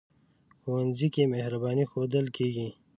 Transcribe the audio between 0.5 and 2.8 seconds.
ښوونځی کې مهرباني ښودل کېږي